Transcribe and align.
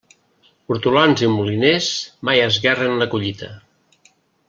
Hortolans 0.73 1.21
i 1.27 1.29
moliners, 1.35 1.91
mai 2.31 2.43
esguerren 2.49 2.99
la 3.03 3.09
collita. 3.15 3.55